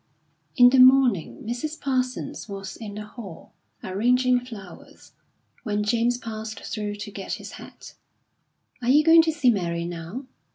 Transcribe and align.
IX 0.55 0.59
In 0.63 0.69
the 0.71 0.79
morning 0.83 1.43
Mrs. 1.45 1.79
Parsons 1.79 2.49
was 2.49 2.75
in 2.75 2.95
the 2.95 3.05
hall, 3.05 3.53
arranging 3.83 4.39
flowers, 4.39 5.11
when 5.61 5.83
James 5.83 6.17
passed 6.17 6.61
through 6.63 6.95
to 6.95 7.11
get 7.11 7.33
his 7.33 7.51
hat. 7.51 7.93
"Are 8.81 8.89
you 8.89 9.03
going 9.03 9.21
to 9.21 9.31
see 9.31 9.51
Mary 9.51 9.85
now?" 9.85 10.25